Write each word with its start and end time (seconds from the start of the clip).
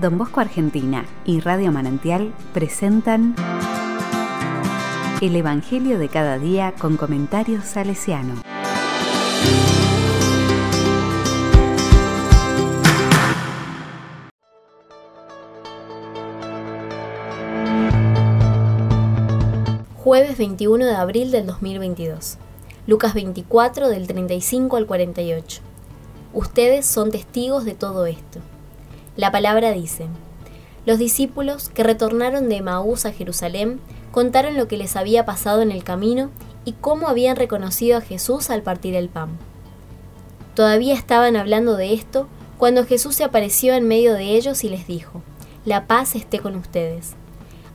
Don 0.00 0.16
Bosco 0.16 0.40
Argentina 0.40 1.04
y 1.26 1.40
Radio 1.40 1.70
Manantial 1.70 2.32
presentan 2.54 3.34
El 5.20 5.36
Evangelio 5.36 5.98
de 5.98 6.08
cada 6.08 6.38
día 6.38 6.72
con 6.78 6.96
comentarios 6.96 7.64
salesiano. 7.64 8.36
Jueves 19.98 20.38
21 20.38 20.86
de 20.86 20.96
abril 20.96 21.30
del 21.30 21.46
2022. 21.46 22.38
Lucas 22.86 23.12
24 23.12 23.90
del 23.90 24.06
35 24.06 24.78
al 24.78 24.86
48. 24.86 25.60
Ustedes 26.32 26.86
son 26.86 27.10
testigos 27.10 27.66
de 27.66 27.74
todo 27.74 28.06
esto. 28.06 28.40
La 29.16 29.30
palabra 29.30 29.72
dice, 29.72 30.06
los 30.86 30.98
discípulos 30.98 31.68
que 31.68 31.82
retornaron 31.82 32.48
de 32.48 32.62
Maús 32.62 33.04
a 33.04 33.12
Jerusalén 33.12 33.78
contaron 34.10 34.56
lo 34.56 34.68
que 34.68 34.78
les 34.78 34.96
había 34.96 35.26
pasado 35.26 35.60
en 35.60 35.70
el 35.70 35.84
camino 35.84 36.30
y 36.64 36.72
cómo 36.72 37.08
habían 37.08 37.36
reconocido 37.36 37.98
a 37.98 38.00
Jesús 38.00 38.48
al 38.48 38.62
partir 38.62 38.94
el 38.94 39.08
pan. 39.08 39.30
Todavía 40.54 40.94
estaban 40.94 41.36
hablando 41.36 41.76
de 41.76 41.92
esto 41.92 42.26
cuando 42.56 42.86
Jesús 42.86 43.14
se 43.14 43.24
apareció 43.24 43.74
en 43.74 43.86
medio 43.86 44.14
de 44.14 44.36
ellos 44.36 44.64
y 44.64 44.68
les 44.68 44.86
dijo, 44.86 45.22
La 45.64 45.86
paz 45.86 46.14
esté 46.14 46.38
con 46.38 46.56
ustedes. 46.56 47.14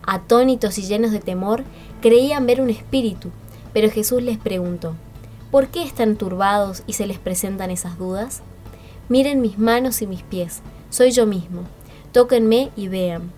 Atónitos 0.06 0.78
y 0.78 0.84
llenos 0.84 1.12
de 1.12 1.20
temor, 1.20 1.64
creían 2.02 2.46
ver 2.46 2.62
un 2.62 2.70
espíritu, 2.70 3.30
pero 3.74 3.92
Jesús 3.92 4.24
les 4.24 4.38
preguntó, 4.38 4.96
¿por 5.52 5.68
qué 5.68 5.84
están 5.84 6.16
turbados 6.16 6.84
y 6.88 6.94
se 6.94 7.08
les 7.08 7.20
presentan 7.20 7.70
esas 7.70 7.98
dudas? 7.98 8.42
Miren 9.10 9.42
mis 9.42 9.58
manos 9.58 10.02
y 10.02 10.08
mis 10.08 10.24
pies, 10.24 10.62
soy 10.90 11.12
yo 11.12 11.26
mismo. 11.26 11.62
Tóquenme 12.12 12.72
y 12.76 12.88
vean. 12.88 13.32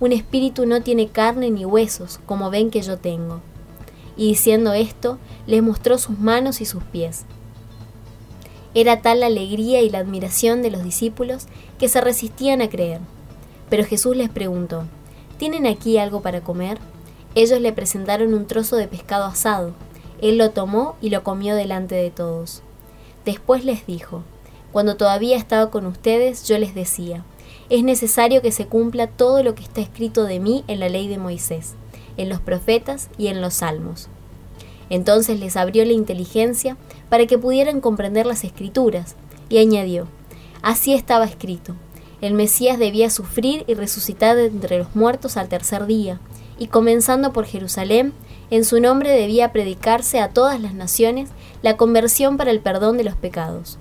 Un 0.00 0.12
espíritu 0.12 0.66
no 0.66 0.82
tiene 0.82 1.08
carne 1.08 1.50
ni 1.50 1.64
huesos, 1.64 2.20
como 2.26 2.50
ven 2.50 2.70
que 2.70 2.82
yo 2.82 2.98
tengo. 2.98 3.40
Y 4.16 4.28
diciendo 4.28 4.72
esto, 4.72 5.18
les 5.46 5.62
mostró 5.62 5.98
sus 5.98 6.18
manos 6.18 6.60
y 6.60 6.64
sus 6.64 6.82
pies. 6.84 7.24
Era 8.74 9.02
tal 9.02 9.20
la 9.20 9.26
alegría 9.26 9.82
y 9.82 9.90
la 9.90 9.98
admiración 9.98 10.62
de 10.62 10.70
los 10.70 10.82
discípulos 10.82 11.46
que 11.78 11.88
se 11.88 12.00
resistían 12.00 12.62
a 12.62 12.70
creer. 12.70 13.00
Pero 13.68 13.84
Jesús 13.84 14.16
les 14.16 14.30
preguntó, 14.30 14.84
¿Tienen 15.38 15.66
aquí 15.66 15.98
algo 15.98 16.20
para 16.22 16.42
comer? 16.42 16.78
Ellos 17.34 17.60
le 17.60 17.72
presentaron 17.72 18.34
un 18.34 18.46
trozo 18.46 18.76
de 18.76 18.88
pescado 18.88 19.24
asado. 19.24 19.72
Él 20.20 20.38
lo 20.38 20.50
tomó 20.50 20.96
y 21.00 21.10
lo 21.10 21.22
comió 21.24 21.54
delante 21.54 21.94
de 21.94 22.10
todos. 22.10 22.62
Después 23.24 23.64
les 23.64 23.86
dijo, 23.86 24.22
cuando 24.72 24.96
todavía 24.96 25.36
estaba 25.36 25.70
con 25.70 25.86
ustedes, 25.86 26.48
yo 26.48 26.58
les 26.58 26.74
decía, 26.74 27.24
es 27.68 27.84
necesario 27.84 28.42
que 28.42 28.52
se 28.52 28.66
cumpla 28.66 29.06
todo 29.06 29.42
lo 29.42 29.54
que 29.54 29.62
está 29.62 29.80
escrito 29.80 30.24
de 30.24 30.40
mí 30.40 30.64
en 30.66 30.80
la 30.80 30.88
ley 30.88 31.08
de 31.08 31.18
Moisés, 31.18 31.74
en 32.16 32.28
los 32.28 32.40
profetas 32.40 33.08
y 33.18 33.28
en 33.28 33.40
los 33.40 33.54
salmos. 33.54 34.08
Entonces 34.90 35.38
les 35.38 35.56
abrió 35.56 35.84
la 35.84 35.92
inteligencia 35.92 36.76
para 37.08 37.26
que 37.26 37.38
pudieran 37.38 37.80
comprender 37.80 38.26
las 38.26 38.44
escrituras, 38.44 39.16
y 39.48 39.58
añadió, 39.58 40.08
así 40.62 40.94
estaba 40.94 41.24
escrito, 41.24 41.74
el 42.22 42.34
Mesías 42.34 42.78
debía 42.78 43.10
sufrir 43.10 43.64
y 43.66 43.74
resucitar 43.74 44.36
de 44.36 44.46
entre 44.46 44.78
los 44.78 44.94
muertos 44.94 45.36
al 45.36 45.48
tercer 45.48 45.86
día, 45.86 46.20
y 46.58 46.68
comenzando 46.68 47.32
por 47.32 47.44
Jerusalén, 47.44 48.12
en 48.50 48.64
su 48.64 48.80
nombre 48.80 49.10
debía 49.10 49.52
predicarse 49.52 50.20
a 50.20 50.28
todas 50.28 50.60
las 50.60 50.74
naciones 50.74 51.30
la 51.62 51.76
conversión 51.76 52.36
para 52.36 52.50
el 52.50 52.60
perdón 52.60 52.96
de 52.98 53.04
los 53.04 53.16
pecados. 53.16 53.78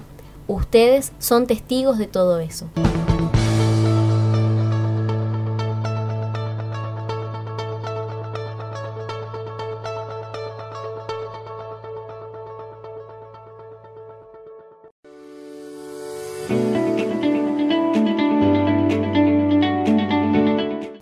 Ustedes 0.47 1.11
son 1.19 1.47
testigos 1.47 1.97
de 1.97 2.07
todo 2.07 2.39
eso. 2.39 2.67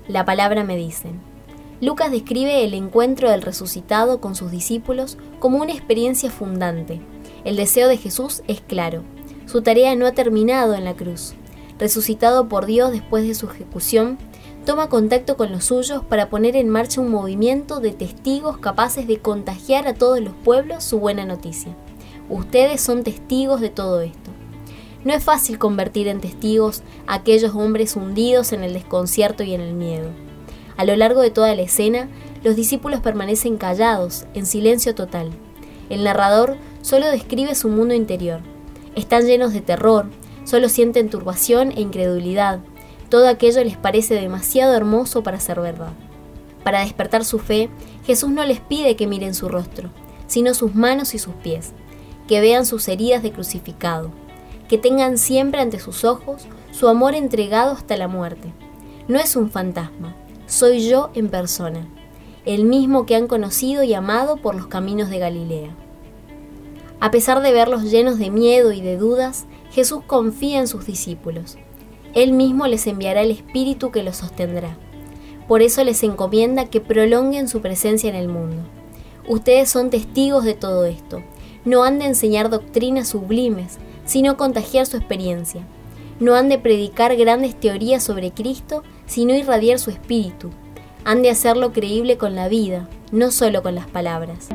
La 0.08 0.26
palabra 0.26 0.64
me 0.64 0.76
dice. 0.76 1.12
Lucas 1.82 2.12
describe 2.12 2.66
el 2.66 2.74
encuentro 2.74 3.30
del 3.30 3.42
resucitado 3.42 4.20
con 4.20 4.36
sus 4.36 4.52
discípulos 4.52 5.18
como 5.40 5.60
una 5.60 5.72
experiencia 5.72 6.30
fundante. 6.30 7.00
El 7.46 7.56
deseo 7.56 7.88
de 7.88 7.96
Jesús 7.96 8.44
es 8.48 8.60
claro, 8.60 9.04
su 9.50 9.64
tarea 9.64 9.96
no 9.96 10.06
ha 10.06 10.12
terminado 10.12 10.76
en 10.76 10.86
la 10.86 10.94
cruz. 10.94 11.34
Resucitado 11.80 12.48
por 12.48 12.68
Dios 12.68 12.92
después 12.92 13.28
de 13.28 13.34
su 13.34 13.48
ejecución, 13.48 14.20
toma 14.64 14.90
contacto 14.90 15.38
con 15.38 15.52
los 15.52 15.66
suyos 15.66 16.04
para 16.06 16.30
poner 16.30 16.56
en 16.56 16.70
marcha 16.70 17.02
un 17.02 17.10
movimiento 17.10 17.80
de 17.80 17.94
testigos 17.94 18.60
capaces 18.60 19.08
de 19.08 19.18
contagiar 19.18 19.88
a 19.88 19.96
todos 19.96 20.20
los 20.20 20.34
pueblos 20.44 20.84
su 20.84 21.00
buena 21.00 21.26
noticia. 21.26 21.76
Ustedes 22.30 22.80
son 22.80 23.04
testigos 23.04 23.60
de 23.60 23.72
todo 23.72 24.02
esto. 24.02 24.30
No 25.04 25.14
es 25.14 25.24
fácil 25.24 25.58
convertir 25.58 26.08
en 26.10 26.22
testigos 26.22 26.84
a 27.08 27.16
aquellos 27.16 27.56
hombres 27.56 27.96
hundidos 27.96 28.54
en 28.54 28.64
el 28.64 28.74
desconcierto 28.74 29.42
y 29.42 29.56
en 29.56 29.62
el 29.62 29.74
miedo. 29.74 30.10
A 30.78 30.86
lo 30.86 30.96
largo 30.96 31.22
de 31.22 31.32
toda 31.32 31.56
la 31.56 31.64
escena, 31.64 32.08
los 32.44 32.56
discípulos 32.56 33.00
permanecen 33.00 33.58
callados, 33.58 34.28
en 34.36 34.46
silencio 34.46 34.94
total. 34.94 35.32
El 35.90 36.04
narrador 36.04 36.58
solo 36.84 37.08
describe 37.08 37.56
su 37.56 37.70
mundo 37.70 37.96
interior, 37.96 38.42
están 38.96 39.26
llenos 39.26 39.54
de 39.54 39.62
terror, 39.62 40.06
solo 40.44 40.70
sienten 40.70 41.10
turbación 41.10 41.72
e 41.72 41.82
incredulidad. 41.82 42.60
Todo 43.10 43.28
aquello 43.28 43.64
les 43.64 43.78
parece 43.78 44.16
demasiado 44.16 44.74
hermoso 44.76 45.24
para 45.24 45.40
ser 45.40 45.60
verdad. 45.60 45.94
Para 46.64 46.82
despertar 46.82 47.26
su 47.26 47.40
fe, 47.40 47.70
Jesús 48.06 48.30
no 48.30 48.46
les 48.46 48.60
pide 48.60 48.96
que 48.96 49.08
miren 49.08 49.34
su 49.34 49.50
rostro, 49.50 49.90
sino 50.28 50.54
sus 50.54 50.76
manos 50.76 51.14
y 51.14 51.20
sus 51.20 51.34
pies, 51.36 51.72
que 52.28 52.42
vean 52.42 52.66
sus 52.66 52.88
heridas 52.88 53.24
de 53.24 53.32
crucificado, 53.32 54.12
que 54.68 54.78
tengan 54.78 55.18
siempre 55.18 55.62
ante 55.62 55.80
sus 55.80 56.04
ojos 56.04 56.48
su 56.72 56.88
amor 56.88 57.16
entregado 57.16 57.72
hasta 57.72 57.98
la 57.98 58.08
muerte. 58.08 58.54
No 59.08 59.20
es 59.20 59.36
un 59.36 59.50
fantasma, 59.50 60.16
soy 60.46 60.88
yo 60.88 61.10
en 61.16 61.30
persona, 61.30 61.88
el 62.46 62.66
mismo 62.66 63.06
que 63.06 63.16
han 63.16 63.28
conocido 63.28 63.84
y 63.84 63.94
amado 63.94 64.38
por 64.38 64.56
los 64.56 64.68
caminos 64.68 65.10
de 65.10 65.20
Galilea. 65.20 65.76
A 67.00 67.12
pesar 67.12 67.42
de 67.42 67.54
verlos 67.54 67.84
llenos 67.84 68.20
de 68.20 68.30
miedo 68.30 68.74
y 68.74 68.82
de 68.82 68.98
dudas, 68.98 69.46
Jesús 69.72 70.02
confía 70.06 70.60
en 70.60 70.68
sus 70.68 70.86
discípulos. 70.86 71.58
Él 72.14 72.34
mismo 72.34 72.68
les 72.68 72.88
enviará 72.88 73.22
el 73.22 73.32
Espíritu 73.32 73.92
que 73.92 74.04
los 74.04 74.18
sostendrá. 74.18 74.78
Por 75.48 75.62
eso 75.62 75.84
les 75.84 76.04
encomienda 76.04 76.66
que 76.66 76.82
prolonguen 76.82 77.48
su 77.48 77.62
presencia 77.62 78.10
en 78.10 78.16
el 78.16 78.28
mundo. 78.28 78.64
Ustedes 79.28 79.70
son 79.70 79.90
testigos 79.90 80.44
de 80.44 80.56
todo 80.56 80.86
esto. 80.86 81.24
No 81.64 81.84
han 81.84 82.00
de 82.00 82.06
enseñar 82.06 82.50
doctrinas 82.50 83.10
sublimes, 83.10 83.78
sino 84.06 84.38
contagiar 84.38 84.86
su 84.86 84.98
experiencia. 84.98 85.62
No 86.20 86.36
han 86.36 86.50
de 86.50 86.60
predicar 86.60 87.16
grandes 87.16 87.58
teorías 87.58 88.04
sobre 88.04 88.32
Cristo, 88.32 88.84
sino 89.06 89.34
irradiar 89.34 89.80
su 89.80 89.90
espíritu. 89.90 90.50
Han 91.06 91.22
de 91.22 91.30
hacerlo 91.30 91.72
creíble 91.72 92.18
con 92.18 92.36
la 92.36 92.50
vida, 92.50 92.90
no 93.12 93.32
solo 93.32 93.64
con 93.64 93.76
las 93.76 93.88
palabras. 93.88 94.50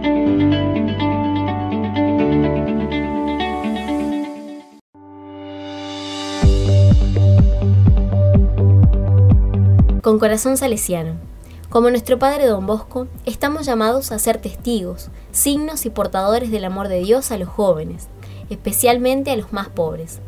Con 10.05 10.19
corazón 10.19 10.59
salesiano. 10.59 11.15
Como 11.71 11.89
nuestro 11.89 12.19
Padre 12.19 12.47
Don 12.47 12.67
Bosco, 12.67 13.09
estamos 13.25 13.65
llamados 13.65 14.13
a 14.13 14.19
ser 14.19 14.37
testigos, 14.37 15.09
signos 15.33 15.87
y 15.87 15.91
portadores 15.91 16.51
del 16.51 16.67
amor 16.67 16.89
de 16.89 17.01
Dios 17.01 17.33
a 17.33 17.39
los 17.39 17.49
jóvenes, 17.49 18.09
especialmente 18.51 19.31
a 19.31 19.37
los 19.37 19.55
más 19.55 19.71
pobres. 19.71 20.21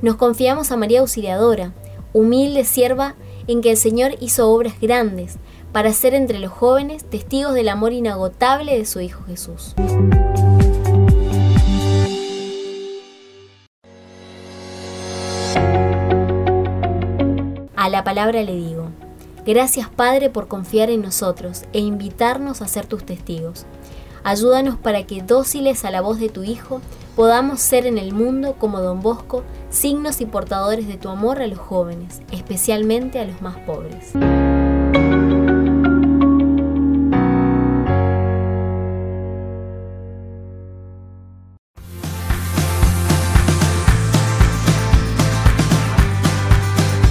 Nos 0.00 0.16
confiamos 0.16 0.72
a 0.72 0.78
María 0.78 1.00
Auxiliadora, 1.00 1.74
humilde 2.14 2.64
sierva 2.64 3.16
en 3.46 3.60
que 3.60 3.70
el 3.70 3.76
Señor 3.76 4.16
hizo 4.18 4.50
obras 4.50 4.80
grandes, 4.80 5.36
para 5.72 5.92
ser 5.92 6.14
entre 6.14 6.38
los 6.38 6.50
jóvenes 6.50 7.04
testigos 7.04 7.52
del 7.52 7.68
amor 7.68 7.92
inagotable 7.92 8.78
de 8.78 8.86
su 8.86 9.00
Hijo 9.00 9.24
Jesús. 9.24 9.74
A 17.88 17.90
la 17.90 18.04
palabra 18.04 18.42
le 18.42 18.54
digo, 18.54 18.90
Gracias 19.46 19.88
Padre 19.88 20.28
por 20.28 20.46
confiar 20.46 20.90
en 20.90 21.00
nosotros 21.00 21.62
e 21.72 21.78
invitarnos 21.78 22.60
a 22.60 22.68
ser 22.68 22.84
tus 22.84 23.02
testigos. 23.02 23.64
Ayúdanos 24.24 24.76
para 24.76 25.04
que, 25.04 25.22
dóciles 25.22 25.86
a 25.86 25.90
la 25.90 26.02
voz 26.02 26.20
de 26.20 26.28
tu 26.28 26.42
Hijo, 26.42 26.82
podamos 27.16 27.60
ser 27.60 27.86
en 27.86 27.96
el 27.96 28.12
mundo, 28.12 28.56
como 28.58 28.80
don 28.80 29.00
Bosco, 29.00 29.42
signos 29.70 30.20
y 30.20 30.26
portadores 30.26 30.86
de 30.86 30.98
tu 30.98 31.08
amor 31.08 31.40
a 31.40 31.46
los 31.46 31.58
jóvenes, 31.58 32.20
especialmente 32.30 33.20
a 33.20 33.24
los 33.24 33.40
más 33.40 33.56
pobres. 33.60 34.12